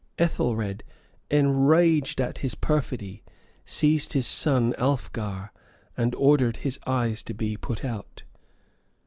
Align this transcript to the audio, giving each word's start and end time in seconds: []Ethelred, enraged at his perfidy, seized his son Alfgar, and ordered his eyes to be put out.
[]Ethelred, 0.17 0.83
enraged 1.29 2.19
at 2.19 2.39
his 2.39 2.55
perfidy, 2.55 3.21
seized 3.65 4.13
his 4.13 4.25
son 4.25 4.73
Alfgar, 4.79 5.51
and 5.95 6.15
ordered 6.15 6.57
his 6.65 6.79
eyes 6.87 7.21
to 7.21 7.35
be 7.35 7.55
put 7.55 7.85
out. 7.85 8.23